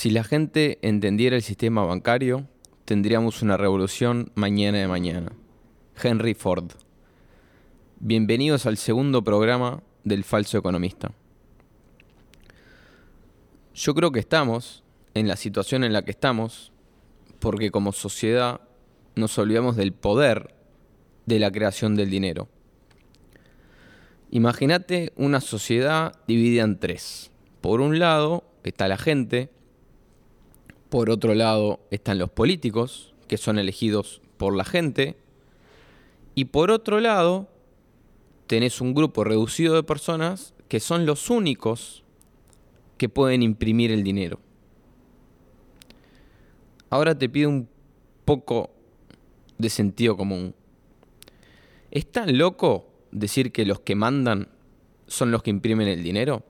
Si 0.00 0.08
la 0.08 0.24
gente 0.24 0.78
entendiera 0.80 1.36
el 1.36 1.42
sistema 1.42 1.84
bancario, 1.84 2.48
tendríamos 2.86 3.42
una 3.42 3.58
revolución 3.58 4.32
mañana 4.34 4.78
de 4.78 4.88
mañana. 4.88 5.32
Henry 6.02 6.32
Ford. 6.32 6.72
Bienvenidos 7.98 8.64
al 8.64 8.78
segundo 8.78 9.22
programa 9.22 9.82
del 10.02 10.24
falso 10.24 10.56
economista. 10.56 11.12
Yo 13.74 13.94
creo 13.94 14.10
que 14.10 14.20
estamos 14.20 14.84
en 15.12 15.28
la 15.28 15.36
situación 15.36 15.84
en 15.84 15.92
la 15.92 16.00
que 16.00 16.12
estamos 16.12 16.72
porque 17.38 17.70
como 17.70 17.92
sociedad 17.92 18.62
nos 19.16 19.36
olvidamos 19.36 19.76
del 19.76 19.92
poder 19.92 20.54
de 21.26 21.38
la 21.40 21.52
creación 21.52 21.94
del 21.94 22.08
dinero. 22.08 22.48
Imagínate 24.30 25.12
una 25.16 25.42
sociedad 25.42 26.18
dividida 26.26 26.62
en 26.62 26.78
tres. 26.78 27.30
Por 27.60 27.82
un 27.82 27.98
lado 27.98 28.44
está 28.64 28.88
la 28.88 28.96
gente, 28.96 29.50
por 30.90 31.08
otro 31.08 31.34
lado 31.34 31.80
están 31.90 32.18
los 32.18 32.30
políticos, 32.30 33.14
que 33.28 33.38
son 33.38 33.58
elegidos 33.58 34.20
por 34.36 34.56
la 34.56 34.64
gente. 34.64 35.16
Y 36.34 36.46
por 36.46 36.72
otro 36.72 37.00
lado, 37.00 37.48
tenés 38.48 38.80
un 38.80 38.92
grupo 38.92 39.22
reducido 39.22 39.76
de 39.76 39.84
personas 39.84 40.52
que 40.68 40.80
son 40.80 41.06
los 41.06 41.30
únicos 41.30 42.02
que 42.98 43.08
pueden 43.08 43.42
imprimir 43.42 43.92
el 43.92 44.02
dinero. 44.02 44.40
Ahora 46.90 47.16
te 47.16 47.28
pido 47.28 47.48
un 47.48 47.68
poco 48.24 48.70
de 49.58 49.70
sentido 49.70 50.16
común. 50.16 50.54
¿Es 51.92 52.10
tan 52.10 52.36
loco 52.36 52.88
decir 53.12 53.52
que 53.52 53.64
los 53.64 53.80
que 53.80 53.94
mandan 53.94 54.48
son 55.06 55.30
los 55.30 55.44
que 55.44 55.50
imprimen 55.50 55.86
el 55.86 56.02
dinero? 56.02 56.42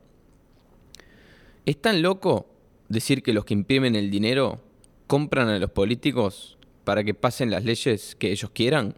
¿Es 1.67 1.81
tan 1.81 2.01
loco 2.01 2.47
decir 2.91 3.23
que 3.23 3.33
los 3.33 3.47
que 3.47 3.55
imprimen 3.55 3.97
el 3.97 4.11
dinero 4.11 4.61
compran 5.07 5.48
a 5.48 5.59
los 5.59 5.71
políticos 5.71 6.59
para 6.84 7.03
que 7.05 7.14
pasen 7.14 7.51
las 7.51 7.64
leyes 7.64 8.14
que 8.17 8.33
ellos 8.33 8.51
quieran? 8.51 8.97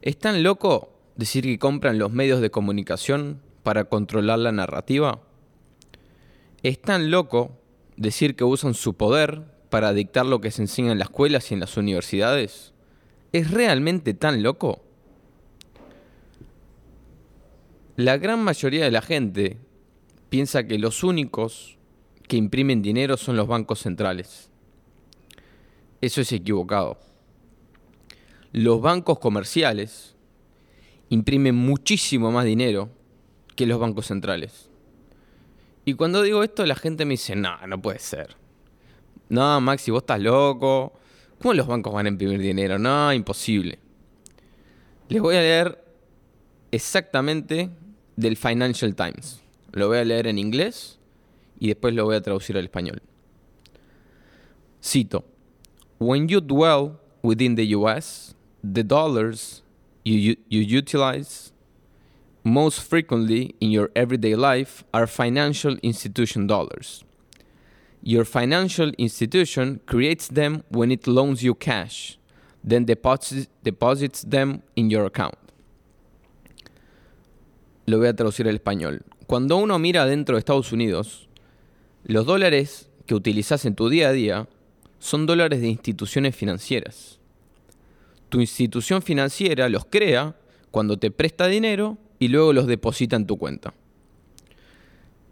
¿Es 0.00 0.16
tan 0.18 0.42
loco 0.42 0.94
decir 1.16 1.44
que 1.44 1.58
compran 1.58 1.98
los 1.98 2.12
medios 2.12 2.40
de 2.40 2.50
comunicación 2.50 3.42
para 3.64 3.84
controlar 3.84 4.38
la 4.38 4.52
narrativa? 4.52 5.20
¿Es 6.62 6.80
tan 6.80 7.10
loco 7.10 7.58
decir 7.96 8.36
que 8.36 8.44
usan 8.44 8.74
su 8.74 8.94
poder 8.94 9.42
para 9.68 9.92
dictar 9.92 10.24
lo 10.24 10.40
que 10.40 10.52
se 10.52 10.62
enseña 10.62 10.92
en 10.92 10.98
las 10.98 11.08
escuelas 11.08 11.50
y 11.50 11.54
en 11.54 11.60
las 11.60 11.76
universidades? 11.76 12.72
¿Es 13.32 13.50
realmente 13.50 14.14
tan 14.14 14.44
loco? 14.44 14.80
La 17.96 18.16
gran 18.16 18.44
mayoría 18.44 18.84
de 18.84 18.92
la 18.92 19.02
gente 19.02 19.58
piensa 20.28 20.68
que 20.68 20.78
los 20.78 21.02
únicos 21.02 21.77
que 22.28 22.36
imprimen 22.36 22.82
dinero 22.82 23.16
son 23.16 23.36
los 23.36 23.48
bancos 23.48 23.80
centrales. 23.80 24.50
Eso 26.00 26.20
es 26.20 26.30
equivocado. 26.30 26.98
Los 28.52 28.80
bancos 28.80 29.18
comerciales 29.18 30.14
imprimen 31.08 31.54
muchísimo 31.54 32.30
más 32.30 32.44
dinero 32.44 32.90
que 33.56 33.66
los 33.66 33.80
bancos 33.80 34.06
centrales. 34.06 34.68
Y 35.84 35.94
cuando 35.94 36.22
digo 36.22 36.44
esto, 36.44 36.64
la 36.66 36.76
gente 36.76 37.04
me 37.04 37.14
dice, 37.14 37.34
no, 37.34 37.66
no 37.66 37.80
puede 37.80 37.98
ser. 37.98 38.36
No, 39.30 39.60
Maxi, 39.60 39.90
vos 39.90 40.02
estás 40.02 40.20
loco. 40.20 40.92
¿Cómo 41.40 41.54
los 41.54 41.66
bancos 41.66 41.92
van 41.92 42.06
a 42.06 42.08
imprimir 42.10 42.40
dinero? 42.40 42.78
No, 42.78 43.12
imposible. 43.12 43.78
Les 45.08 45.22
voy 45.22 45.36
a 45.36 45.40
leer 45.40 45.82
exactamente 46.70 47.70
del 48.16 48.36
Financial 48.36 48.94
Times. 48.94 49.40
Lo 49.72 49.88
voy 49.88 49.98
a 49.98 50.04
leer 50.04 50.26
en 50.26 50.38
inglés 50.38 50.97
y 51.58 51.68
después 51.68 51.94
lo 51.94 52.04
voy 52.04 52.16
a 52.16 52.20
traducir 52.20 52.56
al 52.56 52.64
español. 52.64 53.00
Cito, 54.80 55.24
When 55.98 56.28
you 56.28 56.40
dwell 56.40 57.00
within 57.22 57.56
the 57.56 57.74
US, 57.74 58.34
the 58.62 58.84
dollars 58.84 59.62
you, 60.04 60.36
you 60.48 60.60
utilize 60.60 61.52
most 62.44 62.80
frequently 62.80 63.54
in 63.60 63.70
your 63.70 63.90
everyday 63.94 64.34
life 64.34 64.84
are 64.94 65.06
financial 65.06 65.76
institution 65.82 66.46
dollars. 66.46 67.04
Your 68.02 68.24
financial 68.24 68.92
institution 68.96 69.80
creates 69.86 70.28
them 70.28 70.62
when 70.70 70.90
it 70.92 71.06
loans 71.06 71.42
you 71.42 71.54
cash, 71.54 72.18
then 72.62 72.84
deposits, 72.84 73.48
deposits 73.62 74.22
them 74.22 74.62
in 74.76 74.88
your 74.88 75.04
account. 75.04 75.36
Lo 77.86 77.98
voy 77.98 78.08
a 78.08 78.14
traducir 78.14 78.46
al 78.46 78.58
español. 78.58 79.02
Cuando 79.26 79.56
uno 79.56 79.78
mira 79.78 80.06
dentro 80.06 80.36
de 80.36 80.38
Estados 80.38 80.72
Unidos, 80.72 81.27
los 82.04 82.26
dólares 82.26 82.90
que 83.06 83.14
utilizas 83.14 83.64
en 83.64 83.74
tu 83.74 83.88
día 83.88 84.08
a 84.08 84.12
día 84.12 84.48
son 84.98 85.26
dólares 85.26 85.60
de 85.60 85.68
instituciones 85.68 86.34
financieras. 86.36 87.18
Tu 88.28 88.40
institución 88.40 89.02
financiera 89.02 89.68
los 89.68 89.84
crea 89.86 90.36
cuando 90.70 90.98
te 90.98 91.10
presta 91.10 91.46
dinero 91.46 91.98
y 92.18 92.28
luego 92.28 92.52
los 92.52 92.66
deposita 92.66 93.16
en 93.16 93.26
tu 93.26 93.38
cuenta. 93.38 93.74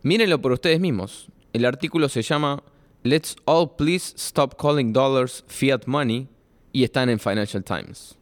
Mírenlo 0.02 0.40
por 0.40 0.52
ustedes 0.52 0.80
mismos. 0.80 1.28
El 1.52 1.64
artículo 1.64 2.08
se 2.08 2.22
llama 2.22 2.62
Let's 3.02 3.36
all 3.44 3.76
please 3.76 4.14
stop 4.16 4.60
calling 4.60 4.92
dollars 4.92 5.44
fiat 5.48 5.86
money 5.86 6.28
y 6.72 6.84
están 6.84 7.08
en 7.08 7.18
Financial 7.18 7.62
Times. 7.62 8.16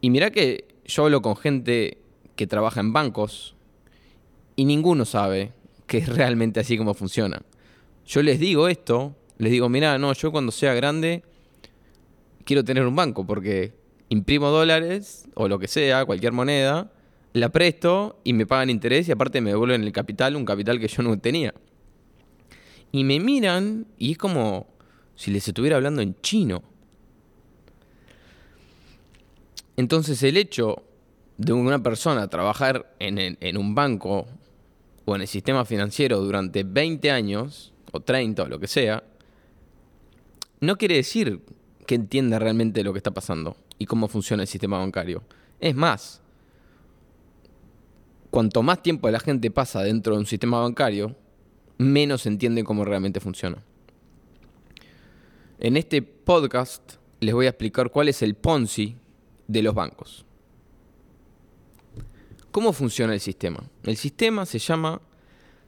Y 0.00 0.10
mira 0.10 0.30
que 0.30 0.66
yo 0.84 1.04
hablo 1.04 1.22
con 1.22 1.36
gente 1.36 1.98
que 2.36 2.46
trabaja 2.46 2.80
en 2.80 2.92
bancos 2.92 3.54
y 4.54 4.64
ninguno 4.64 5.04
sabe 5.04 5.52
que 5.88 5.98
es 5.98 6.08
realmente 6.08 6.60
así 6.60 6.78
como 6.78 6.94
funciona. 6.94 7.42
Yo 8.06 8.22
les 8.22 8.38
digo 8.38 8.68
esto, 8.68 9.16
les 9.38 9.50
digo, 9.50 9.68
mira, 9.68 9.98
no, 9.98 10.12
yo 10.12 10.30
cuando 10.30 10.52
sea 10.52 10.74
grande 10.74 11.24
quiero 12.44 12.62
tener 12.62 12.86
un 12.86 12.94
banco 12.94 13.26
porque 13.26 13.72
imprimo 14.10 14.48
dólares 14.50 15.28
o 15.34 15.48
lo 15.48 15.58
que 15.58 15.66
sea, 15.66 16.04
cualquier 16.04 16.32
moneda, 16.32 16.92
la 17.32 17.48
presto 17.48 18.20
y 18.22 18.34
me 18.34 18.46
pagan 18.46 18.70
interés 18.70 19.08
y 19.08 19.12
aparte 19.12 19.40
me 19.40 19.50
devuelven 19.50 19.82
el 19.82 19.92
capital, 19.92 20.36
un 20.36 20.44
capital 20.44 20.78
que 20.78 20.88
yo 20.88 21.02
no 21.02 21.18
tenía. 21.18 21.54
Y 22.92 23.04
me 23.04 23.18
miran 23.18 23.86
y 23.98 24.12
es 24.12 24.18
como 24.18 24.66
si 25.14 25.30
les 25.30 25.48
estuviera 25.48 25.76
hablando 25.76 26.02
en 26.02 26.20
chino. 26.20 26.62
Entonces 29.76 30.22
el 30.22 30.36
hecho 30.36 30.82
de 31.38 31.52
una 31.52 31.82
persona 31.82 32.28
trabajar 32.28 32.94
en, 32.98 33.38
en 33.40 33.56
un 33.56 33.74
banco 33.74 34.26
o 35.08 35.16
en 35.16 35.22
el 35.22 35.28
sistema 35.28 35.64
financiero 35.64 36.20
durante 36.20 36.64
20 36.64 37.10
años, 37.10 37.72
o 37.92 38.00
30 38.00 38.42
o 38.42 38.46
lo 38.46 38.60
que 38.60 38.68
sea, 38.68 39.02
no 40.60 40.76
quiere 40.76 40.96
decir 40.96 41.40
que 41.86 41.94
entienda 41.94 42.38
realmente 42.38 42.84
lo 42.84 42.92
que 42.92 42.98
está 42.98 43.10
pasando 43.10 43.56
y 43.78 43.86
cómo 43.86 44.08
funciona 44.08 44.42
el 44.42 44.48
sistema 44.48 44.78
bancario. 44.78 45.22
Es 45.60 45.74
más, 45.74 46.20
cuanto 48.30 48.62
más 48.62 48.82
tiempo 48.82 49.08
la 49.08 49.18
gente 49.18 49.50
pasa 49.50 49.82
dentro 49.82 50.12
de 50.12 50.20
un 50.20 50.26
sistema 50.26 50.60
bancario, 50.60 51.16
menos 51.78 52.26
entiende 52.26 52.62
cómo 52.62 52.84
realmente 52.84 53.20
funciona. 53.20 53.62
En 55.58 55.78
este 55.78 56.02
podcast 56.02 56.96
les 57.20 57.34
voy 57.34 57.46
a 57.46 57.50
explicar 57.50 57.90
cuál 57.90 58.10
es 58.10 58.20
el 58.20 58.34
Ponzi 58.34 58.96
de 59.46 59.62
los 59.62 59.74
bancos. 59.74 60.26
¿Cómo 62.50 62.72
funciona 62.72 63.14
el 63.14 63.20
sistema? 63.20 63.62
El 63.84 63.96
sistema 63.96 64.46
se 64.46 64.58
llama 64.58 65.02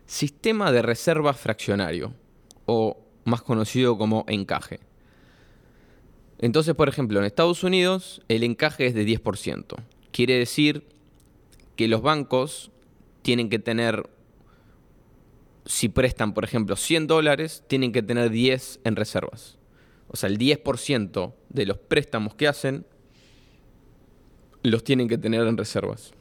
Sistema 0.07 0.73
de 0.73 0.83
Reserva 0.83 1.35
Fraccionario, 1.35 2.15
o 2.67 2.97
más 3.25 3.43
conocido 3.43 3.99
como 3.99 4.25
encaje. 4.29 4.81
Entonces, 6.39 6.75
por 6.75 6.89
ejemplo, 6.89 7.19
en 7.19 7.27
Estados 7.27 7.63
Unidos 7.65 8.23
el 8.29 8.45
encaje 8.45 8.87
es 8.87 8.95
de 8.95 9.07
10%. 9.07 9.77
Quiere 10.11 10.39
decir 10.39 10.87
que 11.77 11.87
los 11.87 12.01
bancos 12.01 12.71
tienen 13.23 13.51
que 13.51 13.59
tener, 13.59 14.09
si 15.67 15.91
prestan, 15.91 16.33
por 16.33 16.45
ejemplo, 16.45 16.77
100 16.77 17.07
dólares, 17.07 17.63
tienen 17.69 17.93
que 17.93 18.03
tener 18.03 18.31
10 18.31 18.81
en 18.85 18.97
reservas. 18.97 19.59
O 20.09 20.17
sea, 20.17 20.31
el 20.31 20.39
10% 20.39 21.35
de 21.51 21.67
los 21.67 21.79
préstamos 21.79 22.35
que 22.35 22.49
hacen 22.49 22.87
los 24.63 24.83
tienen 24.83 25.09
que 25.09 25.19
tener 25.19 25.47
en 25.47 25.59
reservas. 25.59 26.15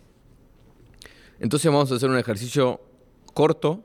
Entonces 1.40 1.72
vamos 1.72 1.92
a 1.92 1.96
hacer 1.96 2.10
un 2.10 2.18
ejercicio 2.18 2.82
corto 3.34 3.84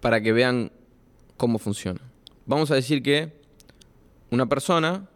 para 0.00 0.20
que 0.20 0.32
vean 0.32 0.72
cómo 1.36 1.58
funciona. 1.58 2.00
Vamos 2.46 2.70
a 2.70 2.74
decir 2.74 3.02
que 3.02 3.32
una 4.30 4.46
persona 4.46 5.08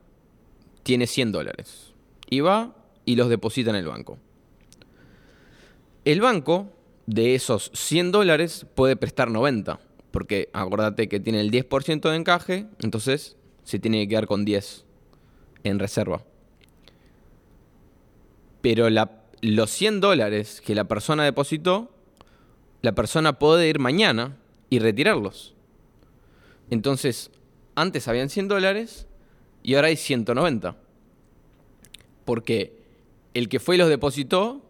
tiene 0.82 1.06
100 1.06 1.32
dólares 1.32 1.92
y 2.30 2.40
va 2.40 2.74
y 3.04 3.16
los 3.16 3.28
deposita 3.28 3.70
en 3.70 3.76
el 3.76 3.86
banco. 3.86 4.18
El 6.04 6.20
banco 6.20 6.72
de 7.06 7.34
esos 7.34 7.70
100 7.74 8.12
dólares 8.12 8.66
puede 8.74 8.96
prestar 8.96 9.30
90, 9.30 9.80
porque 10.10 10.48
acordate 10.52 11.08
que 11.08 11.20
tiene 11.20 11.40
el 11.40 11.50
10% 11.50 12.10
de 12.10 12.16
encaje, 12.16 12.66
entonces 12.80 13.36
se 13.64 13.78
tiene 13.78 14.02
que 14.02 14.08
quedar 14.08 14.26
con 14.26 14.44
10 14.44 14.84
en 15.64 15.78
reserva. 15.78 16.22
Pero 18.60 18.88
la 18.90 19.25
los 19.40 19.70
100 19.70 20.00
dólares 20.00 20.62
que 20.64 20.74
la 20.74 20.84
persona 20.84 21.24
depositó, 21.24 21.90
la 22.82 22.92
persona 22.92 23.38
puede 23.38 23.68
ir 23.68 23.78
mañana 23.78 24.36
y 24.70 24.78
retirarlos. 24.78 25.54
Entonces, 26.70 27.30
antes 27.74 28.08
habían 28.08 28.28
100 28.28 28.48
dólares 28.48 29.06
y 29.62 29.74
ahora 29.74 29.88
hay 29.88 29.96
190. 29.96 30.76
Porque 32.24 32.82
el 33.34 33.48
que 33.48 33.60
fue 33.60 33.76
y 33.76 33.78
los 33.78 33.88
depositó, 33.88 34.62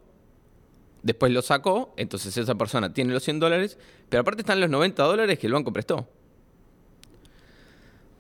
después 1.02 1.32
los 1.32 1.46
sacó, 1.46 1.94
entonces 1.96 2.36
esa 2.36 2.56
persona 2.56 2.92
tiene 2.92 3.12
los 3.12 3.22
100 3.22 3.40
dólares, 3.40 3.78
pero 4.08 4.22
aparte 4.22 4.42
están 4.42 4.60
los 4.60 4.70
90 4.70 5.02
dólares 5.02 5.38
que 5.38 5.46
el 5.46 5.52
banco 5.52 5.72
prestó. 5.72 6.08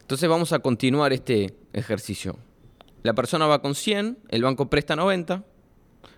Entonces 0.00 0.28
vamos 0.28 0.52
a 0.52 0.60
continuar 0.60 1.12
este 1.12 1.54
ejercicio. 1.72 2.38
La 3.02 3.12
persona 3.14 3.46
va 3.46 3.60
con 3.60 3.74
100, 3.74 4.18
el 4.28 4.42
banco 4.42 4.70
presta 4.70 4.94
90, 4.94 5.44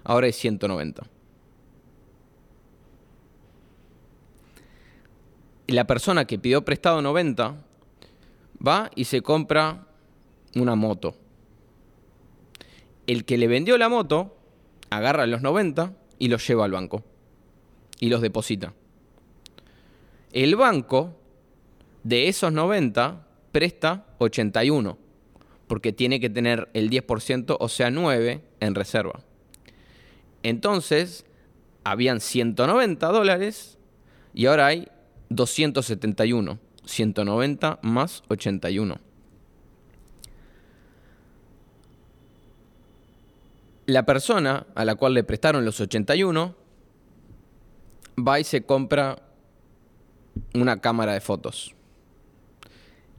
ahora 0.05 0.27
es 0.27 0.37
190. 0.37 1.03
La 5.69 5.87
persona 5.87 6.25
que 6.25 6.39
pidió 6.39 6.65
prestado 6.65 7.03
90 7.03 7.57
va 8.67 8.91
y 8.95 9.05
se 9.05 9.21
compra 9.21 9.87
una 10.55 10.75
moto. 10.75 11.15
El 13.07 13.25
que 13.25 13.39
le 13.39 13.49
vendió 13.49 13.77
la 13.79 13.89
moto 13.89 14.37
agarra 14.91 15.27
los 15.27 15.43
90 15.43 15.93
y 16.19 16.29
los 16.29 16.47
lleva 16.47 16.65
al 16.65 16.73
banco 16.73 17.05
y 18.01 18.09
los 18.09 18.23
deposita. 18.23 18.73
El 20.33 20.57
banco 20.57 21.17
de 22.03 22.29
esos 22.29 22.53
90 22.53 23.27
presta 23.53 24.07
81 24.19 25.09
porque 25.69 25.93
tiene 25.93 26.19
que 26.19 26.31
tener 26.31 26.69
el 26.73 26.91
10%, 26.91 27.57
o 27.61 27.69
sea 27.69 27.91
9, 27.91 28.43
en 28.61 28.75
reserva. 28.75 29.21
Entonces, 30.43 31.25
habían 31.85 32.21
190 32.21 33.07
dólares 33.09 33.79
y 34.35 34.47
ahora 34.47 34.67
hay 34.67 34.89
271. 35.31 36.59
190 36.85 37.79
más 37.83 38.23
81. 38.29 38.99
La 43.87 44.05
persona 44.05 44.67
a 44.75 44.85
la 44.85 44.95
cual 44.97 45.15
le 45.15 45.25
prestaron 45.25 45.65
los 45.65 45.81
81 45.81 46.55
va 48.19 48.41
y 48.41 48.45
se 48.45 48.65
compra 48.65 49.23
una 50.55 50.81
cámara 50.81 51.13
de 51.13 51.21
fotos. 51.21 51.75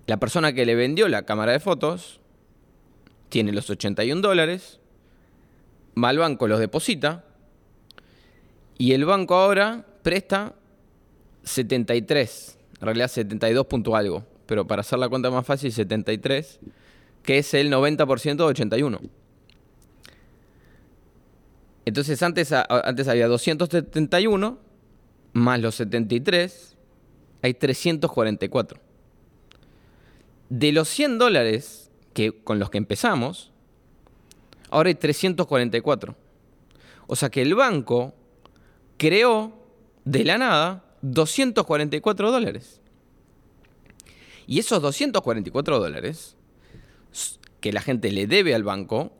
La 0.05 0.17
persona 0.17 0.53
que 0.53 0.65
le 0.65 0.75
vendió 0.75 1.07
la 1.07 1.23
cámara 1.23 1.51
de 1.51 1.59
fotos 1.59 2.19
tiene 3.29 3.51
los 3.51 3.69
81 3.69 4.21
dólares, 4.21 4.78
va 6.03 6.09
al 6.09 6.17
banco, 6.17 6.47
los 6.47 6.59
deposita, 6.59 7.25
y 8.77 8.93
el 8.93 9.05
banco 9.05 9.35
ahora 9.35 9.85
presta 10.03 10.55
73, 11.43 12.57
en 12.79 12.85
realidad 12.85 13.07
72 13.07 13.65
punto 13.65 13.95
algo, 13.95 14.25
pero 14.45 14.65
para 14.67 14.81
hacer 14.81 14.99
la 14.99 15.09
cuenta 15.09 15.29
más 15.29 15.45
fácil, 15.45 15.71
73, 15.71 16.59
que 17.23 17.39
es 17.39 17.53
el 17.53 17.71
90% 17.71 18.35
de 18.37 18.43
81. 18.43 18.99
Entonces 21.85 22.21
antes, 22.23 22.51
antes 22.51 23.07
había 23.07 23.27
271, 23.27 24.59
más 25.33 25.59
los 25.59 25.75
73, 25.75 26.77
hay 27.41 27.53
344. 27.53 28.79
De 30.49 30.71
los 30.71 30.87
100 30.87 31.17
dólares 31.17 31.91
con 32.43 32.59
los 32.59 32.69
que 32.69 32.77
empezamos, 32.77 33.51
ahora 34.69 34.89
hay 34.89 34.95
344. 34.95 36.15
O 37.07 37.15
sea 37.15 37.29
que 37.29 37.41
el 37.41 37.55
banco 37.55 38.13
creó 38.97 39.53
de 40.05 40.23
la 40.23 40.37
nada 40.37 40.85
244 41.01 42.31
dólares. 42.31 42.81
Y 44.47 44.59
esos 44.59 44.81
244 44.81 45.79
dólares 45.79 46.35
que 47.61 47.71
la 47.73 47.81
gente 47.81 48.11
le 48.11 48.25
debe 48.27 48.55
al 48.55 48.63
banco, 48.63 49.11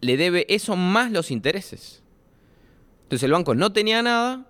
le 0.00 0.16
debe 0.16 0.46
eso 0.48 0.76
más 0.76 1.10
los 1.10 1.30
intereses. 1.30 2.02
Entonces 3.04 3.24
el 3.24 3.32
banco 3.32 3.54
no 3.54 3.72
tenía 3.72 4.02
nada 4.02 4.46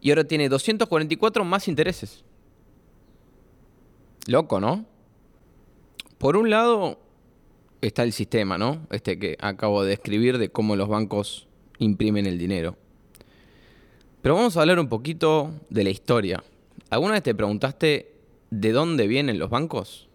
y 0.00 0.10
ahora 0.10 0.24
tiene 0.24 0.48
244 0.48 1.44
más 1.44 1.68
intereses. 1.68 2.24
Loco, 4.26 4.60
¿no? 4.60 4.86
Por 6.18 6.36
un 6.36 6.50
lado 6.50 6.98
está 7.80 8.02
el 8.02 8.12
sistema, 8.12 8.58
¿no? 8.58 8.86
Este 8.90 9.18
que 9.18 9.36
acabo 9.40 9.82
de 9.82 9.90
describir 9.90 10.38
de 10.38 10.50
cómo 10.50 10.76
los 10.76 10.88
bancos 10.88 11.48
imprimen 11.78 12.26
el 12.26 12.38
dinero. 12.38 12.76
Pero 14.22 14.34
vamos 14.34 14.56
a 14.56 14.60
hablar 14.60 14.78
un 14.78 14.88
poquito 14.88 15.50
de 15.70 15.84
la 15.84 15.90
historia. 15.90 16.42
¿Alguna 16.90 17.14
vez 17.14 17.22
te 17.22 17.34
preguntaste 17.34 18.12
de 18.50 18.72
dónde 18.72 19.06
vienen 19.06 19.38
los 19.38 19.48
bancos? 19.48 20.08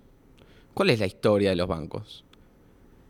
¿Cuál 0.73 0.89
es 0.89 0.99
la 0.99 1.07
historia 1.07 1.49
de 1.49 1.55
los 1.55 1.67
bancos? 1.67 2.23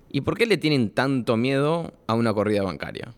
¿Y 0.10 0.22
por 0.22 0.38
qué 0.38 0.46
le 0.46 0.58
tienen 0.58 0.92
tanto 0.92 1.36
miedo 1.36 1.94
a 2.08 2.14
una 2.14 2.34
corrida 2.34 2.64
bancaria? 2.64 3.14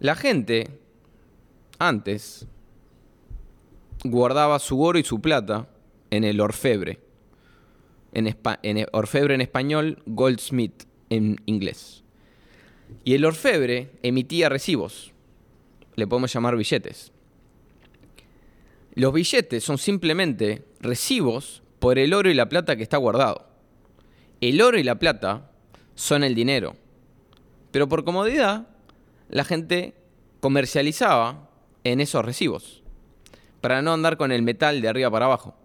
La 0.00 0.16
gente, 0.16 0.68
antes, 1.78 2.46
guardaba 4.02 4.58
su 4.58 4.80
oro 4.82 4.98
y 4.98 5.04
su 5.04 5.20
plata 5.20 5.68
en 6.10 6.24
el 6.24 6.40
orfebre. 6.40 7.03
En, 8.14 8.34
en 8.62 8.86
orfebre 8.92 9.34
en 9.34 9.40
español, 9.40 10.02
goldsmith 10.06 10.84
en 11.10 11.40
inglés. 11.46 12.04
Y 13.04 13.14
el 13.14 13.24
orfebre 13.24 13.90
emitía 14.02 14.48
recibos. 14.48 15.12
Le 15.96 16.06
podemos 16.06 16.32
llamar 16.32 16.56
billetes. 16.56 17.12
Los 18.94 19.12
billetes 19.12 19.64
son 19.64 19.78
simplemente 19.78 20.64
recibos 20.80 21.62
por 21.80 21.98
el 21.98 22.14
oro 22.14 22.30
y 22.30 22.34
la 22.34 22.48
plata 22.48 22.76
que 22.76 22.82
está 22.82 22.96
guardado. 22.96 23.46
El 24.40 24.60
oro 24.62 24.78
y 24.78 24.84
la 24.84 24.98
plata 24.98 25.50
son 25.94 26.24
el 26.24 26.34
dinero. 26.34 26.76
Pero 27.70 27.88
por 27.88 28.04
comodidad, 28.04 28.68
la 29.28 29.44
gente 29.44 29.94
comercializaba 30.40 31.50
en 31.82 32.00
esos 32.00 32.24
recibos, 32.24 32.82
para 33.60 33.82
no 33.82 33.92
andar 33.92 34.16
con 34.16 34.32
el 34.32 34.42
metal 34.42 34.80
de 34.80 34.88
arriba 34.88 35.10
para 35.10 35.26
abajo. 35.26 35.56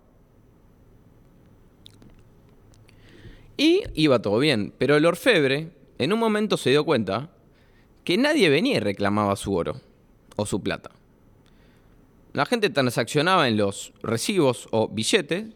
Y 3.60 3.84
iba 3.94 4.22
todo 4.22 4.40
bien, 4.40 4.74
pero 4.78 4.96
el 4.96 5.06
orfebre 5.06 5.74
en 5.98 6.14
un 6.14 6.20
momento 6.20 6.56
se 6.56 6.70
dio 6.70 6.86
cuenta 6.86 7.30
que 8.06 8.18
nadie 8.18 8.48
venía 8.48 8.78
y 8.78 8.80
reclamaba 8.80 9.36
su 9.36 9.54
oro 9.54 9.82
o 10.38 10.46
su 10.46 10.64
plata. 10.64 10.92
La 12.32 12.46
gente 12.46 12.70
transaccionaba 12.70 13.50
en 13.50 13.58
los 13.58 13.92
recibos 14.02 14.70
o 14.72 14.88
billetes 14.88 15.48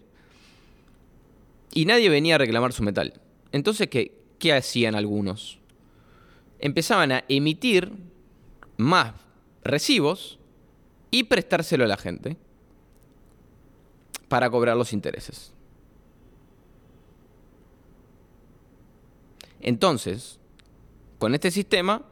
y 1.74 1.86
nadie 1.86 2.10
venía 2.10 2.36
a 2.36 2.40
reclamar 2.40 2.74
su 2.74 2.84
metal. 2.84 3.22
Entonces, 3.54 3.88
¿qué, 3.88 4.54
hacían 4.54 4.96
algunos? 4.96 5.60
Empezaban 6.60 7.14
a 7.14 7.24
emitir 7.30 7.90
más 8.76 9.14
recibos 9.64 10.40
y 11.10 11.24
prestárselo 11.24 11.86
a 11.86 11.88
la 11.88 11.96
gente 11.96 12.36
para 14.28 14.50
cobrar 14.50 14.76
los 14.76 14.92
intereses. 14.92 15.53
Entonces, 19.64 20.40
con 21.18 21.34
este 21.34 21.50
sistema, 21.50 22.04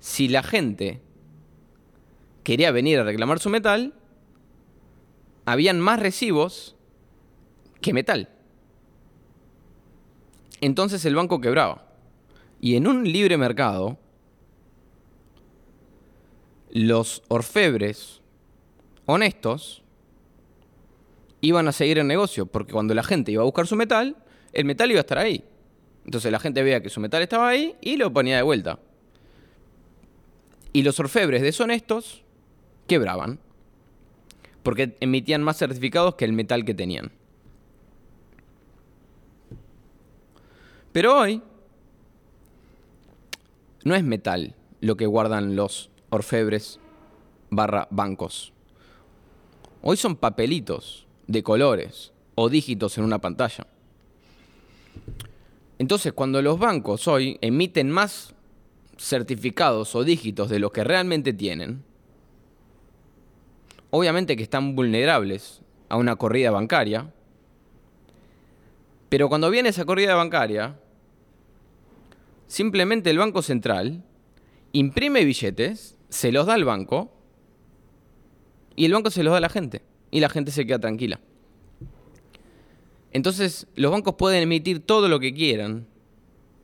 si 0.00 0.26
la 0.26 0.42
gente 0.42 1.02
quería 2.42 2.72
venir 2.72 2.98
a 2.98 3.04
reclamar 3.04 3.38
su 3.38 3.50
metal, 3.50 3.94
habían 5.44 5.80
más 5.80 6.00
recibos 6.00 6.74
que 7.82 7.92
metal. 7.92 8.30
Entonces 10.62 11.04
el 11.04 11.14
banco 11.14 11.42
quebraba. 11.42 11.86
Y 12.58 12.76
en 12.76 12.86
un 12.86 13.04
libre 13.04 13.36
mercado, 13.36 13.98
los 16.70 17.22
orfebres 17.28 18.22
honestos 19.04 19.82
iban 21.42 21.68
a 21.68 21.72
seguir 21.72 21.98
el 21.98 22.06
negocio, 22.06 22.46
porque 22.46 22.72
cuando 22.72 22.94
la 22.94 23.02
gente 23.02 23.30
iba 23.30 23.42
a 23.42 23.44
buscar 23.44 23.66
su 23.66 23.76
metal, 23.76 24.16
el 24.54 24.64
metal 24.64 24.90
iba 24.90 25.00
a 25.00 25.02
estar 25.02 25.18
ahí. 25.18 25.44
Entonces 26.04 26.30
la 26.30 26.38
gente 26.38 26.62
veía 26.62 26.82
que 26.82 26.90
su 26.90 27.00
metal 27.00 27.22
estaba 27.22 27.48
ahí 27.48 27.76
y 27.80 27.96
lo 27.96 28.12
ponía 28.12 28.36
de 28.36 28.42
vuelta. 28.42 28.78
Y 30.72 30.82
los 30.82 30.98
orfebres 31.00 31.42
deshonestos 31.42 32.22
quebraban. 32.86 33.38
Porque 34.62 34.96
emitían 35.00 35.42
más 35.42 35.58
certificados 35.58 36.14
que 36.14 36.24
el 36.24 36.32
metal 36.32 36.64
que 36.64 36.74
tenían. 36.74 37.12
Pero 40.92 41.18
hoy 41.18 41.42
no 43.84 43.94
es 43.94 44.04
metal 44.04 44.54
lo 44.80 44.96
que 44.96 45.06
guardan 45.06 45.56
los 45.56 45.90
orfebres 46.10 46.78
barra 47.50 47.88
bancos. 47.90 48.52
Hoy 49.82 49.96
son 49.96 50.16
papelitos 50.16 51.06
de 51.26 51.42
colores 51.42 52.12
o 52.34 52.48
dígitos 52.48 52.96
en 52.96 53.04
una 53.04 53.18
pantalla. 53.18 53.66
Entonces, 55.84 56.14
cuando 56.14 56.40
los 56.40 56.58
bancos 56.58 57.06
hoy 57.08 57.36
emiten 57.42 57.90
más 57.90 58.34
certificados 58.96 59.94
o 59.94 60.02
dígitos 60.02 60.48
de 60.48 60.58
lo 60.58 60.72
que 60.72 60.82
realmente 60.82 61.34
tienen, 61.34 61.84
obviamente 63.90 64.34
que 64.34 64.44
están 64.44 64.76
vulnerables 64.76 65.60
a 65.90 65.98
una 65.98 66.16
corrida 66.16 66.50
bancaria, 66.50 67.12
pero 69.10 69.28
cuando 69.28 69.50
viene 69.50 69.68
esa 69.68 69.84
corrida 69.84 70.14
bancaria, 70.14 70.80
simplemente 72.46 73.10
el 73.10 73.18
Banco 73.18 73.42
Central 73.42 74.02
imprime 74.72 75.26
billetes, 75.26 75.98
se 76.08 76.32
los 76.32 76.46
da 76.46 76.54
al 76.54 76.64
banco, 76.64 77.12
y 78.74 78.86
el 78.86 78.94
banco 78.94 79.10
se 79.10 79.22
los 79.22 79.32
da 79.32 79.36
a 79.36 79.42
la 79.42 79.50
gente, 79.50 79.82
y 80.10 80.20
la 80.20 80.30
gente 80.30 80.50
se 80.50 80.64
queda 80.64 80.78
tranquila. 80.78 81.20
Entonces, 83.14 83.68
los 83.76 83.92
bancos 83.92 84.16
pueden 84.16 84.42
emitir 84.42 84.80
todo 84.80 85.08
lo 85.08 85.20
que 85.20 85.32
quieran, 85.32 85.86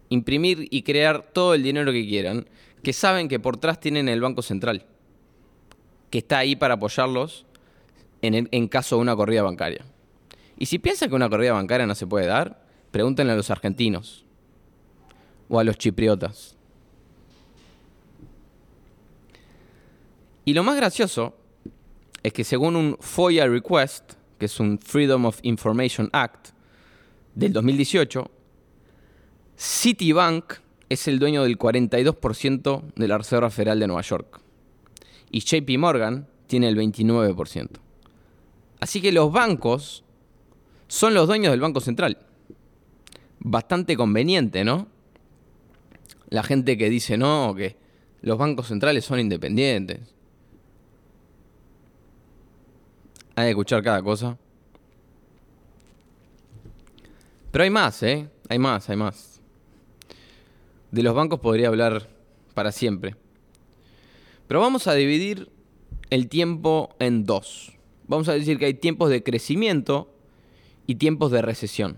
imprimir 0.09 0.66
y 0.71 0.83
crear 0.83 1.30
todo 1.33 1.54
el 1.54 1.62
dinero 1.62 1.92
que 1.92 2.04
quieran, 2.07 2.49
que 2.83 2.92
saben 2.92 3.28
que 3.28 3.38
por 3.38 3.57
atrás 3.57 3.78
tienen 3.78 4.09
el 4.09 4.21
Banco 4.21 4.42
Central, 4.42 4.85
que 6.11 6.19
está 6.19 6.38
ahí 6.38 6.57
para 6.57 6.75
apoyarlos 6.75 7.47
en, 8.21 8.49
en 8.50 8.69
caso 8.69 8.97
de 8.97 9.02
una 9.02 9.14
corrida 9.14 9.42
bancaria. 9.42 9.85
Y 10.59 10.66
si 10.66 10.80
piensan 10.80 11.09
que 11.09 11.14
una 11.14 11.30
corrida 11.30 11.52
bancaria 11.52 11.87
no 11.87 11.95
se 11.95 12.09
puede 12.09 12.26
dar, 12.26 12.66
pregúntenle 12.90 13.33
a 13.33 13.37
los 13.37 13.50
argentinos 13.50 14.25
o 15.49 15.61
a 15.61 15.64
los 15.64 15.78
chipriotas. 15.78 16.57
Y 20.45 20.52
lo 20.52 20.64
más 20.64 20.75
gracioso 20.75 21.37
es 22.25 22.33
que 22.33 22.42
según 22.42 22.75
un 22.75 22.97
FOIA 22.99 23.47
Request, 23.47 24.14
que 24.40 24.47
es 24.47 24.59
un 24.59 24.78
Freedom 24.78 25.26
of 25.26 25.38
Information 25.42 26.09
Act 26.12 26.49
del 27.35 27.52
2018, 27.52 28.28
Citibank 29.54 30.54
es 30.88 31.06
el 31.06 31.18
dueño 31.18 31.42
del 31.42 31.59
42% 31.59 32.82
de 32.97 33.06
la 33.06 33.18
Reserva 33.18 33.50
Federal 33.50 33.78
de 33.78 33.87
Nueva 33.87 34.00
York. 34.00 34.40
Y 35.30 35.40
JP 35.40 35.78
Morgan 35.78 36.26
tiene 36.47 36.68
el 36.68 36.76
29%. 36.76 37.68
Así 38.80 39.02
que 39.02 39.12
los 39.12 39.30
bancos 39.30 40.04
son 40.88 41.12
los 41.12 41.26
dueños 41.26 41.50
del 41.50 41.61
Banco 41.61 41.80
Central. 41.80 42.16
Bastante 43.40 43.94
conveniente, 43.94 44.64
¿no? 44.64 44.88
La 46.30 46.42
gente 46.42 46.78
que 46.78 46.88
dice 46.88 47.18
no, 47.18 47.54
que 47.54 47.76
los 48.23 48.38
bancos 48.38 48.68
centrales 48.68 49.04
son 49.04 49.20
independientes. 49.20 50.00
Hay 53.37 53.46
que 53.46 53.50
escuchar 53.50 53.82
cada 53.82 54.02
cosa. 54.02 54.37
Pero 57.50 57.64
hay 57.64 57.70
más, 57.70 58.02
¿eh? 58.02 58.28
Hay 58.49 58.58
más, 58.58 58.88
hay 58.90 58.96
más. 58.96 59.40
De 60.90 61.02
los 61.02 61.14
bancos 61.14 61.40
podría 61.40 61.68
hablar 61.68 62.08
para 62.54 62.72
siempre. 62.72 63.16
Pero 64.46 64.60
vamos 64.60 64.87
a 64.87 64.94
dividir 64.94 65.50
el 66.10 66.28
tiempo 66.28 66.90
en 66.99 67.25
dos. 67.25 67.72
Vamos 68.06 68.28
a 68.28 68.32
decir 68.32 68.58
que 68.58 68.66
hay 68.66 68.75
tiempos 68.75 69.10
de 69.10 69.22
crecimiento 69.22 70.12
y 70.87 70.96
tiempos 70.96 71.30
de 71.30 71.42
recesión. 71.42 71.96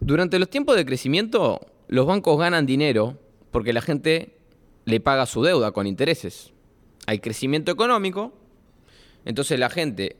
Durante 0.00 0.38
los 0.38 0.48
tiempos 0.48 0.76
de 0.76 0.86
crecimiento, 0.86 1.60
los 1.88 2.06
bancos 2.06 2.38
ganan 2.38 2.66
dinero 2.66 3.18
porque 3.50 3.72
la 3.72 3.80
gente 3.80 4.36
le 4.84 5.00
paga 5.00 5.26
su 5.26 5.42
deuda 5.42 5.72
con 5.72 5.86
intereses 5.86 6.52
hay 7.06 7.20
crecimiento 7.20 7.70
económico, 7.70 8.32
entonces 9.24 9.58
la 9.58 9.70
gente 9.70 10.16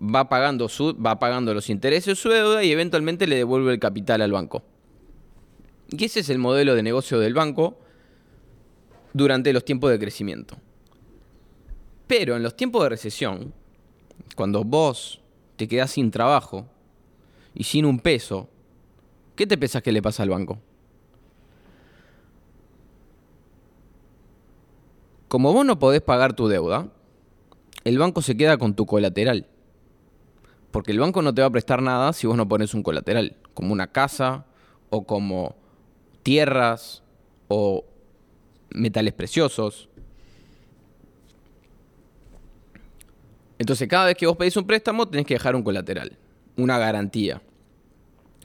va 0.00 0.28
pagando, 0.28 0.68
su, 0.68 0.96
va 0.96 1.18
pagando 1.18 1.52
los 1.52 1.68
intereses 1.70 2.06
de 2.06 2.14
su 2.16 2.28
deuda 2.28 2.62
y 2.62 2.70
eventualmente 2.70 3.26
le 3.26 3.36
devuelve 3.36 3.72
el 3.72 3.80
capital 3.80 4.22
al 4.22 4.32
banco. 4.32 4.62
Y 5.90 6.04
ese 6.04 6.20
es 6.20 6.28
el 6.30 6.38
modelo 6.38 6.74
de 6.74 6.82
negocio 6.82 7.18
del 7.18 7.34
banco 7.34 7.78
durante 9.12 9.52
los 9.52 9.64
tiempos 9.64 9.90
de 9.90 9.98
crecimiento. 9.98 10.56
Pero 12.06 12.36
en 12.36 12.42
los 12.42 12.56
tiempos 12.56 12.82
de 12.82 12.88
recesión, 12.90 13.52
cuando 14.36 14.64
vos 14.64 15.20
te 15.56 15.66
quedás 15.66 15.92
sin 15.92 16.10
trabajo 16.10 16.66
y 17.54 17.64
sin 17.64 17.84
un 17.84 17.98
peso, 17.98 18.48
¿qué 19.34 19.46
te 19.46 19.58
pensás 19.58 19.82
que 19.82 19.92
le 19.92 20.02
pasa 20.02 20.22
al 20.22 20.30
banco? 20.30 20.58
Como 25.28 25.52
vos 25.52 25.64
no 25.66 25.78
podés 25.78 26.00
pagar 26.00 26.32
tu 26.32 26.48
deuda, 26.48 26.88
el 27.84 27.98
banco 27.98 28.22
se 28.22 28.36
queda 28.36 28.56
con 28.56 28.74
tu 28.74 28.86
colateral. 28.86 29.46
Porque 30.70 30.92
el 30.92 30.98
banco 30.98 31.20
no 31.20 31.34
te 31.34 31.42
va 31.42 31.48
a 31.48 31.50
prestar 31.50 31.82
nada 31.82 32.14
si 32.14 32.26
vos 32.26 32.36
no 32.36 32.48
pones 32.48 32.72
un 32.72 32.82
colateral, 32.82 33.36
como 33.52 33.72
una 33.72 33.92
casa 33.92 34.46
o 34.88 35.06
como 35.06 35.54
tierras 36.22 37.02
o 37.48 37.84
metales 38.70 39.12
preciosos. 39.12 39.90
Entonces 43.58 43.86
cada 43.86 44.06
vez 44.06 44.16
que 44.16 44.26
vos 44.26 44.36
pedís 44.36 44.56
un 44.56 44.66
préstamo 44.66 45.08
tenés 45.08 45.26
que 45.26 45.34
dejar 45.34 45.54
un 45.56 45.62
colateral, 45.62 46.16
una 46.56 46.78
garantía. 46.78 47.42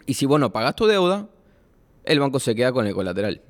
Y 0.06 0.16
si 0.16 0.26
vos 0.26 0.40
no 0.40 0.52
pagás 0.52 0.76
tu 0.76 0.86
deuda, 0.86 1.30
el 2.04 2.20
banco 2.20 2.40
se 2.40 2.56
queda 2.56 2.74
con 2.74 2.88
el 2.88 2.94
colateral. 2.94 3.42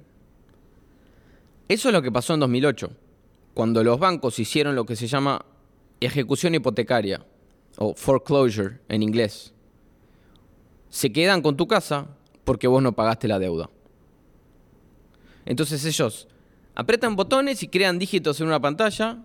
Eso 1.67 1.89
es 1.89 1.93
lo 1.93 2.01
que 2.03 2.11
pasó 2.11 2.35
en 2.35 2.41
2008 2.41 2.91
cuando 3.53 3.83
los 3.83 3.99
bancos 3.99 4.39
hicieron 4.39 4.75
lo 4.75 4.85
que 4.85 4.95
se 4.95 5.07
llama 5.07 5.45
ejecución 5.99 6.55
hipotecaria 6.55 7.25
o 7.77 7.93
foreclosure 7.93 8.79
en 8.89 9.03
inglés. 9.03 9.53
Se 10.89 11.11
quedan 11.11 11.41
con 11.41 11.57
tu 11.57 11.67
casa 11.67 12.07
porque 12.43 12.67
vos 12.67 12.81
no 12.81 12.93
pagaste 12.93 13.27
la 13.27 13.39
deuda. 13.39 13.69
Entonces 15.45 15.83
ellos 15.85 16.27
apretan 16.75 17.15
botones 17.15 17.63
y 17.63 17.67
crean 17.67 17.99
dígitos 17.99 18.39
en 18.39 18.47
una 18.47 18.59
pantalla 18.59 19.19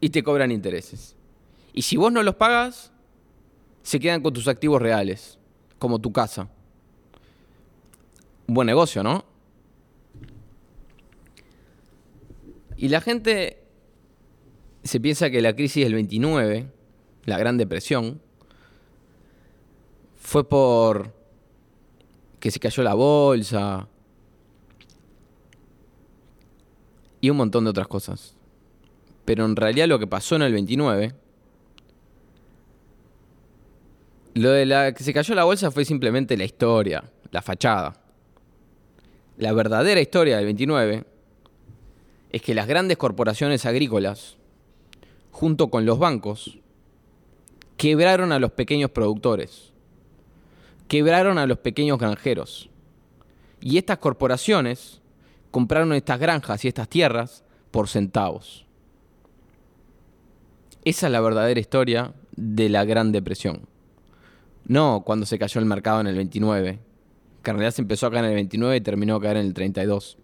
y 0.00 0.10
te 0.10 0.22
cobran 0.22 0.50
intereses. 0.50 1.16
Y 1.72 1.82
si 1.82 1.96
vos 1.96 2.12
no 2.12 2.22
los 2.22 2.34
pagas, 2.34 2.92
se 3.82 3.98
quedan 3.98 4.22
con 4.22 4.32
tus 4.32 4.48
activos 4.48 4.80
reales, 4.80 5.38
como 5.78 5.98
tu 5.98 6.12
casa. 6.12 6.48
buen 8.46 8.66
negocio, 8.66 9.02
¿no? 9.02 9.24
Y 12.82 12.88
la 12.88 13.00
gente 13.00 13.62
se 14.82 14.98
piensa 14.98 15.30
que 15.30 15.40
la 15.40 15.54
crisis 15.54 15.84
del 15.84 15.94
29, 15.94 16.66
la 17.26 17.38
Gran 17.38 17.56
Depresión, 17.56 18.20
fue 20.16 20.48
por 20.48 21.14
que 22.40 22.50
se 22.50 22.58
cayó 22.58 22.82
la 22.82 22.94
bolsa 22.94 23.86
y 27.20 27.30
un 27.30 27.36
montón 27.36 27.62
de 27.62 27.70
otras 27.70 27.86
cosas. 27.86 28.34
Pero 29.26 29.44
en 29.44 29.54
realidad 29.54 29.86
lo 29.86 30.00
que 30.00 30.08
pasó 30.08 30.34
en 30.34 30.42
el 30.42 30.52
29, 30.52 31.14
lo 34.34 34.50
de 34.50 34.66
la 34.66 34.92
que 34.92 35.04
se 35.04 35.14
cayó 35.14 35.36
la 35.36 35.44
bolsa 35.44 35.70
fue 35.70 35.84
simplemente 35.84 36.36
la 36.36 36.42
historia, 36.42 37.04
la 37.30 37.42
fachada. 37.42 37.94
La 39.36 39.52
verdadera 39.52 40.00
historia 40.00 40.34
del 40.38 40.46
29 40.46 41.11
es 42.32 42.40
que 42.40 42.54
las 42.54 42.66
grandes 42.66 42.96
corporaciones 42.96 43.66
agrícolas, 43.66 44.36
junto 45.30 45.68
con 45.68 45.84
los 45.84 45.98
bancos, 45.98 46.58
quebraron 47.76 48.32
a 48.32 48.38
los 48.38 48.52
pequeños 48.52 48.90
productores, 48.90 49.72
quebraron 50.88 51.38
a 51.38 51.46
los 51.46 51.58
pequeños 51.58 51.98
granjeros. 51.98 52.70
Y 53.60 53.76
estas 53.76 53.98
corporaciones 53.98 55.02
compraron 55.50 55.92
estas 55.92 56.18
granjas 56.18 56.64
y 56.64 56.68
estas 56.68 56.88
tierras 56.88 57.44
por 57.70 57.88
centavos. 57.88 58.66
Esa 60.84 61.06
es 61.06 61.12
la 61.12 61.20
verdadera 61.20 61.60
historia 61.60 62.12
de 62.34 62.68
la 62.68 62.84
Gran 62.84 63.12
Depresión. 63.12 63.68
No 64.64 65.02
cuando 65.04 65.26
se 65.26 65.38
cayó 65.38 65.60
el 65.60 65.66
mercado 65.66 66.00
en 66.00 66.06
el 66.06 66.16
29, 66.16 66.78
que 67.42 67.50
en 67.50 67.56
realidad 67.56 67.74
se 67.74 67.82
empezó 67.82 68.06
a 68.06 68.10
caer 68.10 68.24
en 68.24 68.30
el 68.30 68.36
29 68.36 68.76
y 68.76 68.80
terminó 68.80 69.16
a 69.16 69.20
caer 69.20 69.36
en 69.36 69.46
el 69.46 69.54
32 69.54 70.16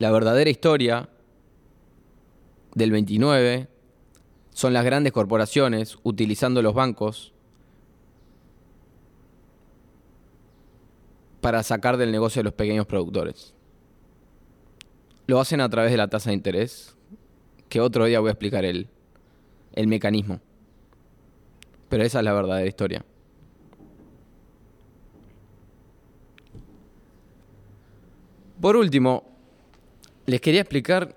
la 0.00 0.10
verdadera 0.10 0.48
historia 0.48 1.10
del 2.74 2.90
29 2.90 3.68
son 4.48 4.72
las 4.72 4.82
grandes 4.82 5.12
corporaciones 5.12 5.98
utilizando 6.02 6.62
los 6.62 6.72
bancos 6.72 7.34
para 11.42 11.62
sacar 11.62 11.98
del 11.98 12.12
negocio 12.12 12.40
a 12.40 12.44
los 12.44 12.54
pequeños 12.54 12.86
productores. 12.86 13.54
Lo 15.26 15.38
hacen 15.38 15.60
a 15.60 15.68
través 15.68 15.90
de 15.90 15.98
la 15.98 16.08
tasa 16.08 16.30
de 16.30 16.34
interés, 16.34 16.96
que 17.68 17.82
otro 17.82 18.06
día 18.06 18.20
voy 18.20 18.28
a 18.28 18.32
explicar 18.32 18.64
el, 18.64 18.88
el 19.74 19.86
mecanismo. 19.86 20.40
Pero 21.90 22.04
esa 22.04 22.20
es 22.20 22.24
la 22.24 22.32
verdadera 22.32 22.66
historia. 22.66 23.04
Por 28.62 28.76
último, 28.76 29.30
les 30.30 30.40
quería 30.40 30.60
explicar 30.60 31.16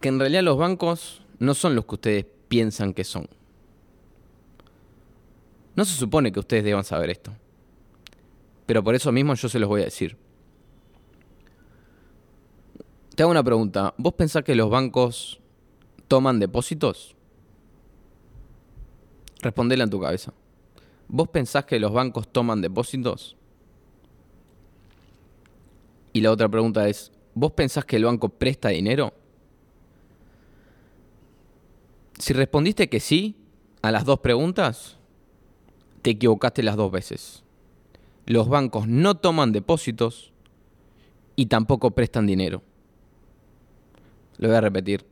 que 0.00 0.08
en 0.08 0.18
realidad 0.18 0.42
los 0.42 0.56
bancos 0.56 1.20
no 1.38 1.52
son 1.52 1.74
los 1.74 1.84
que 1.84 1.94
ustedes 1.96 2.26
piensan 2.48 2.94
que 2.94 3.04
son. 3.04 3.28
No 5.76 5.84
se 5.84 5.94
supone 5.94 6.32
que 6.32 6.40
ustedes 6.40 6.64
deban 6.64 6.82
saber 6.82 7.10
esto. 7.10 7.30
Pero 8.64 8.82
por 8.82 8.94
eso 8.94 9.12
mismo 9.12 9.34
yo 9.34 9.50
se 9.50 9.58
los 9.58 9.68
voy 9.68 9.82
a 9.82 9.84
decir. 9.84 10.16
Te 13.14 13.22
hago 13.22 13.32
una 13.32 13.44
pregunta. 13.44 13.94
¿Vos 13.98 14.14
pensás 14.14 14.44
que 14.44 14.54
los 14.54 14.70
bancos 14.70 15.40
toman 16.08 16.40
depósitos? 16.40 17.16
Respondela 19.42 19.84
en 19.84 19.90
tu 19.90 20.00
cabeza. 20.00 20.32
¿Vos 21.06 21.28
pensás 21.28 21.66
que 21.66 21.78
los 21.78 21.92
bancos 21.92 22.26
toman 22.32 22.62
depósitos? 22.62 23.36
Y 26.14 26.22
la 26.22 26.32
otra 26.32 26.48
pregunta 26.48 26.88
es, 26.88 27.12
¿vos 27.34 27.52
pensás 27.52 27.84
que 27.84 27.96
el 27.96 28.04
banco 28.04 28.28
presta 28.28 28.68
dinero? 28.70 29.12
Si 32.18 32.32
respondiste 32.32 32.88
que 32.88 33.00
sí 33.00 33.36
a 33.82 33.90
las 33.92 34.04
dos 34.04 34.20
preguntas, 34.20 34.98
te 36.02 36.10
equivocaste 36.10 36.62
las 36.62 36.76
dos 36.76 36.90
veces. 36.90 37.44
Los 38.26 38.48
bancos 38.48 38.88
no 38.88 39.16
toman 39.16 39.52
depósitos 39.52 40.32
y 41.36 41.46
tampoco 41.46 41.92
prestan 41.92 42.26
dinero. 42.26 42.62
Lo 44.38 44.48
voy 44.48 44.56
a 44.56 44.60
repetir. 44.60 45.06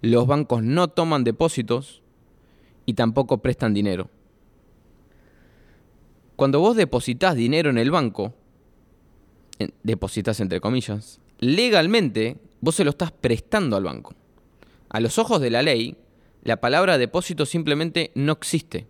Los 0.00 0.26
bancos 0.26 0.62
no 0.62 0.88
toman 0.88 1.24
depósitos 1.24 2.02
y 2.86 2.94
tampoco 2.94 3.38
prestan 3.38 3.74
dinero. 3.74 4.10
Cuando 6.36 6.60
vos 6.60 6.76
depositas 6.76 7.36
dinero 7.36 7.70
en 7.70 7.78
el 7.78 7.90
banco, 7.90 8.34
depositas 9.82 10.40
entre 10.40 10.60
comillas, 10.60 11.20
legalmente 11.38 12.36
vos 12.60 12.74
se 12.74 12.84
lo 12.84 12.90
estás 12.90 13.12
prestando 13.12 13.76
al 13.76 13.84
banco. 13.84 14.14
A 14.88 15.00
los 15.00 15.18
ojos 15.18 15.40
de 15.40 15.50
la 15.50 15.62
ley, 15.62 15.96
la 16.42 16.60
palabra 16.60 16.98
depósito 16.98 17.46
simplemente 17.46 18.10
no 18.14 18.32
existe. 18.32 18.86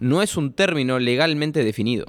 No 0.00 0.22
es 0.22 0.36
un 0.36 0.52
término 0.52 0.98
legalmente 0.98 1.64
definido. 1.64 2.06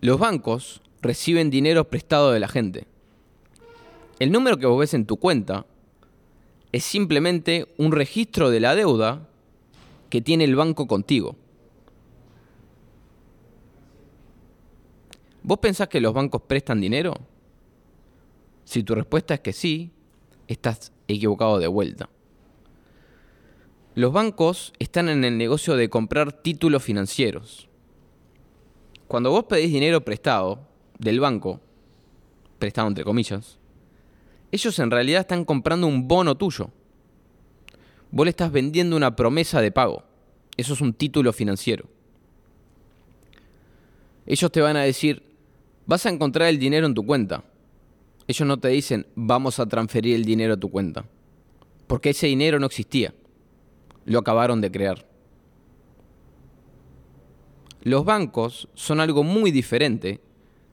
Los 0.00 0.18
bancos 0.18 0.80
reciben 1.02 1.50
dinero 1.50 1.88
prestado 1.88 2.32
de 2.32 2.40
la 2.40 2.48
gente. 2.48 2.86
El 4.18 4.32
número 4.32 4.56
que 4.56 4.66
vos 4.66 4.78
ves 4.78 4.94
en 4.94 5.06
tu 5.06 5.16
cuenta 5.16 5.66
es 6.72 6.84
simplemente 6.84 7.66
un 7.78 7.92
registro 7.92 8.50
de 8.50 8.60
la 8.60 8.74
deuda 8.74 9.28
que 10.10 10.20
tiene 10.20 10.44
el 10.44 10.56
banco 10.56 10.86
contigo. 10.86 11.36
¿Vos 15.48 15.60
pensás 15.60 15.88
que 15.88 16.02
los 16.02 16.12
bancos 16.12 16.42
prestan 16.42 16.78
dinero? 16.78 17.14
Si 18.64 18.82
tu 18.82 18.94
respuesta 18.94 19.32
es 19.32 19.40
que 19.40 19.54
sí, 19.54 19.92
estás 20.46 20.92
equivocado 21.06 21.58
de 21.58 21.66
vuelta. 21.66 22.10
Los 23.94 24.12
bancos 24.12 24.74
están 24.78 25.08
en 25.08 25.24
el 25.24 25.38
negocio 25.38 25.74
de 25.76 25.88
comprar 25.88 26.34
títulos 26.34 26.82
financieros. 26.82 27.66
Cuando 29.06 29.30
vos 29.30 29.44
pedís 29.44 29.72
dinero 29.72 30.04
prestado 30.04 30.68
del 30.98 31.18
banco, 31.18 31.62
prestado 32.58 32.88
entre 32.88 33.04
comillas, 33.04 33.58
ellos 34.52 34.78
en 34.78 34.90
realidad 34.90 35.22
están 35.22 35.46
comprando 35.46 35.86
un 35.86 36.06
bono 36.06 36.36
tuyo. 36.36 36.68
Vos 38.10 38.26
le 38.26 38.30
estás 38.30 38.52
vendiendo 38.52 38.96
una 38.96 39.16
promesa 39.16 39.62
de 39.62 39.72
pago. 39.72 40.02
Eso 40.58 40.74
es 40.74 40.82
un 40.82 40.92
título 40.92 41.32
financiero. 41.32 41.86
Ellos 44.26 44.52
te 44.52 44.60
van 44.60 44.76
a 44.76 44.82
decir, 44.82 45.27
vas 45.88 46.04
a 46.04 46.10
encontrar 46.10 46.48
el 46.48 46.58
dinero 46.58 46.86
en 46.86 46.94
tu 46.94 47.04
cuenta. 47.04 47.42
Ellos 48.28 48.46
no 48.46 48.60
te 48.60 48.68
dicen, 48.68 49.06
vamos 49.16 49.58
a 49.58 49.66
transferir 49.66 50.14
el 50.14 50.24
dinero 50.26 50.52
a 50.54 50.56
tu 50.58 50.70
cuenta. 50.70 51.06
Porque 51.86 52.10
ese 52.10 52.26
dinero 52.26 52.60
no 52.60 52.66
existía. 52.66 53.14
Lo 54.04 54.18
acabaron 54.18 54.60
de 54.60 54.70
crear. 54.70 55.08
Los 57.82 58.04
bancos 58.04 58.68
son 58.74 59.00
algo 59.00 59.24
muy 59.24 59.50
diferente 59.50 60.20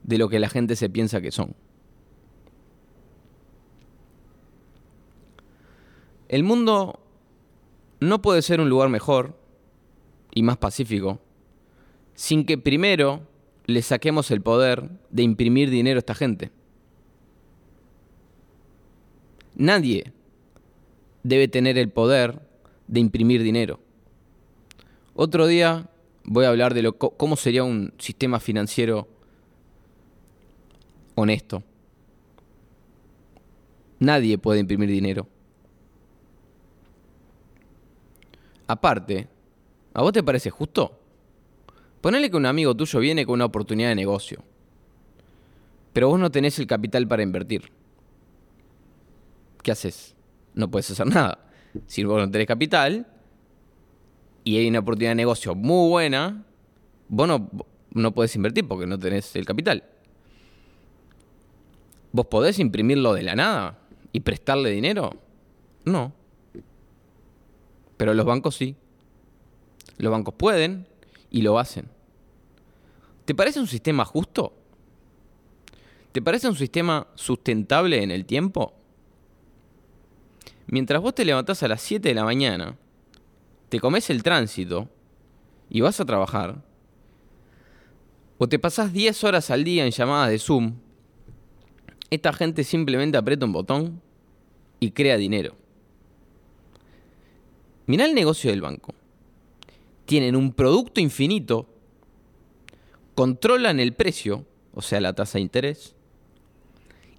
de 0.04 0.18
lo 0.18 0.28
que 0.28 0.38
la 0.38 0.50
gente 0.50 0.76
se 0.76 0.90
piensa 0.90 1.22
que 1.22 1.32
son. 1.32 1.56
El 6.28 6.44
mundo 6.44 7.00
no 8.02 8.22
puede 8.22 8.42
ser 8.42 8.60
un 8.60 8.68
lugar 8.68 8.90
mejor 8.90 9.40
y 10.34 10.44
más 10.44 10.58
pacífico 10.58 11.22
sin 12.16 12.46
que 12.46 12.58
primero 12.58 13.22
le 13.68 13.82
saquemos 13.82 14.32
el 14.32 14.42
poder 14.42 14.90
de 15.10 15.24
imprimir 15.24 15.70
dinero 15.70 15.98
a 15.98 16.00
esta 16.00 16.16
gente. 16.16 16.52
Nadie 19.56 20.14
debe 21.24 21.48
tener 21.48 21.78
el 21.78 21.90
poder 21.90 22.42
de 22.88 23.00
imprimir 23.00 23.42
dinero. 23.42 23.80
Otro 25.16 25.48
día 25.48 25.90
voy 26.26 26.46
a 26.46 26.50
hablar 26.50 26.74
de 26.74 26.82
lo, 26.82 26.98
cómo 26.98 27.36
sería 27.36 27.64
un 27.64 27.94
sistema 27.98 28.40
financiero 28.40 29.08
honesto. 31.16 31.64
Nadie 34.00 34.38
puede 34.38 34.60
imprimir 34.60 34.90
dinero. 34.90 35.28
Aparte, 38.68 39.28
¿a 39.94 40.02
vos 40.02 40.12
te 40.12 40.24
parece 40.24 40.50
justo? 40.50 41.00
Ponele 42.06 42.30
que 42.30 42.38
un 42.38 42.46
amigo 42.46 42.76
tuyo 42.76 43.00
viene 43.00 43.26
con 43.26 43.34
una 43.34 43.46
oportunidad 43.46 43.90
de 43.90 43.96
negocio, 43.96 44.44
pero 45.92 46.08
vos 46.08 46.20
no 46.20 46.30
tenés 46.30 46.60
el 46.60 46.68
capital 46.68 47.08
para 47.08 47.24
invertir. 47.24 47.72
¿Qué 49.64 49.72
haces? 49.72 50.16
No 50.54 50.70
puedes 50.70 50.92
hacer 50.92 51.08
nada. 51.08 51.40
Si 51.88 52.04
vos 52.04 52.20
no 52.20 52.30
tenés 52.30 52.46
capital 52.46 53.08
y 54.44 54.58
hay 54.58 54.68
una 54.68 54.82
oportunidad 54.82 55.14
de 55.14 55.16
negocio 55.16 55.56
muy 55.56 55.90
buena, 55.90 56.46
vos 57.10 57.28
no, 57.28 57.50
no 57.96 58.14
podés 58.14 58.36
invertir 58.36 58.68
porque 58.68 58.86
no 58.86 59.00
tenés 59.00 59.36
el 59.36 59.48
capital. 59.48 59.84
¿Vos 62.12 62.28
podés 62.28 62.60
imprimirlo 62.60 63.16
de 63.16 63.24
la 63.24 63.34
nada 63.34 63.80
y 64.12 64.20
prestarle 64.20 64.70
dinero? 64.70 65.10
No. 65.86 66.14
Pero 67.98 68.14
los 68.14 68.28
bancos 68.28 68.56
sí. 68.56 68.76
Los 69.98 70.12
bancos 70.12 70.36
pueden 70.36 70.86
y 71.32 71.42
lo 71.42 71.58
hacen. 71.58 71.95
¿Te 73.26 73.34
parece 73.34 73.60
un 73.60 73.68
sistema 73.68 74.06
justo? 74.06 74.54
¿Te 76.12 76.22
parece 76.22 76.48
un 76.48 76.56
sistema 76.56 77.08
sustentable 77.16 78.02
en 78.02 78.12
el 78.12 78.26
tiempo? 78.26 78.74
Mientras 80.68 81.02
vos 81.02 81.14
te 81.14 81.26
levantás 81.26 81.62
a 81.64 81.68
las 81.68 81.82
7 81.82 82.08
de 82.08 82.16
la 82.16 82.24
mañana, 82.24 82.78
te 83.70 83.80
comes 83.80 84.10
el 84.10 84.24
tránsito 84.24 84.90
y 85.70 85.82
vas 85.82 86.00
a 86.00 86.06
trabajar, 86.06 86.64
o 88.38 88.48
te 88.48 88.60
pasás 88.60 88.94
10 88.94 89.24
horas 89.24 89.50
al 89.50 89.64
día 89.64 89.86
en 89.86 89.92
llamadas 89.92 90.30
de 90.30 90.40
Zoom, 90.40 90.76
esta 92.10 92.32
gente 92.34 92.64
simplemente 92.64 93.18
aprieta 93.18 93.46
un 93.46 93.54
botón 93.54 94.02
y 94.80 94.92
crea 94.92 95.18
dinero. 95.18 95.56
Mirá 97.88 98.06
el 98.06 98.16
negocio 98.16 98.50
del 98.52 98.62
banco. 98.62 98.94
Tienen 100.06 100.36
un 100.36 100.54
producto 100.54 101.02
infinito, 101.02 101.68
controlan 103.16 103.80
el 103.80 103.94
precio, 103.94 104.46
o 104.74 104.82
sea, 104.82 105.02
la 105.02 105.14
tasa 105.14 105.38
de 105.38 105.44
interés, 105.44 105.96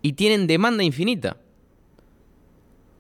y 0.02 0.12
tienen 0.12 0.46
demanda 0.46 0.84
infinita. 0.84 1.38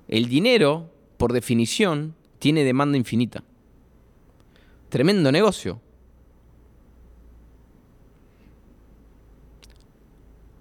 El 0.08 0.28
dinero, 0.28 0.90
por 1.18 1.32
definición, 1.32 2.14
tiene 2.38 2.64
demanda 2.64 2.96
infinita. 2.96 3.44
Tremendo 4.88 5.30
negocio. 5.30 5.80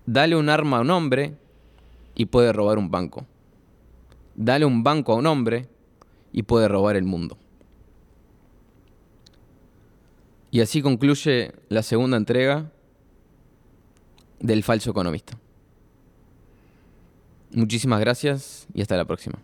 Dale 0.05 0.35
un 0.35 0.49
arma 0.49 0.77
a 0.77 0.81
un 0.81 0.91
hombre 0.91 1.35
y 2.15 2.25
puede 2.25 2.53
robar 2.53 2.77
un 2.77 2.91
banco. 2.91 3.25
Dale 4.35 4.65
un 4.65 4.83
banco 4.83 5.13
a 5.13 5.15
un 5.15 5.25
hombre 5.25 5.67
y 6.31 6.43
puede 6.43 6.67
robar 6.67 6.95
el 6.95 7.05
mundo. 7.05 7.37
Y 10.55 10.61
así 10.61 10.81
concluye 10.81 11.51
la 11.67 11.83
segunda 11.83 12.15
entrega 12.15 12.71
del 14.39 14.63
falso 14.63 14.89
economista. 14.89 15.37
Muchísimas 17.51 17.99
gracias 17.99 18.65
y 18.73 18.81
hasta 18.81 18.95
la 18.95 19.03
próxima. 19.03 19.37